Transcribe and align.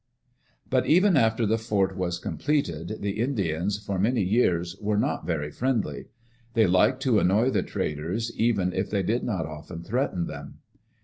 But 0.67 0.87
even 0.87 1.15
after 1.15 1.45
the 1.45 1.59
fort 1.59 1.95
was 1.95 2.17
completed, 2.17 3.03
the 3.03 3.19
Indians, 3.19 3.77
for 3.77 3.99
many 3.99 4.23
years, 4.23 4.75
were 4.77 4.97
not 4.97 5.27
very 5.27 5.51
friendly. 5.51 6.07
They 6.55 6.65
liked 6.65 7.03
to 7.03 7.19
annoy 7.19 7.51
the 7.51 7.61
traders, 7.61 8.35
even 8.35 8.73
if 8.73 8.89
they 8.89 9.03
did 9.03 9.23
not 9.23 9.45
often 9.45 9.83
threaten 9.83 10.25
them. 10.25 10.57